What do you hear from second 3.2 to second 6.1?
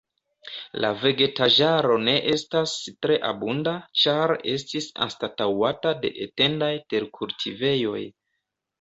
abunda, ĉar estis anstataŭata